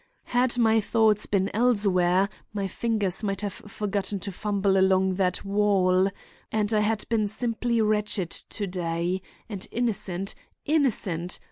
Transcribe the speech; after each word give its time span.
Had 0.33 0.57
my 0.57 0.81
thoughts 0.81 1.27
been 1.27 1.51
elsewhere, 1.53 2.27
my 2.53 2.67
fingers 2.67 3.21
might 3.23 3.41
have 3.41 3.53
forgotten 3.53 4.19
to 4.21 4.31
fumble 4.31 4.75
along 4.75 5.13
that 5.17 5.45
wall, 5.45 6.09
and 6.51 6.73
I 6.73 6.79
had 6.79 7.07
been 7.07 7.27
simply 7.27 7.81
wretched 7.81 8.31
today,—and 8.31 9.67
innocent. 9.69 10.33
Innocent! 10.65 11.39